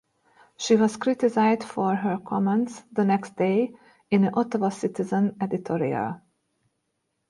[0.57, 3.75] She was criticized for her comments the next day
[4.09, 6.21] in an "Ottawa Citizen" editorial.